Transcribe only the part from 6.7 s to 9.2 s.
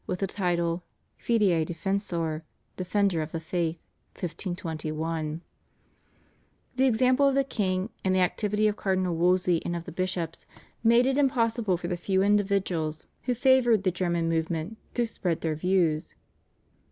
The example of the king, and the activity of Cardinal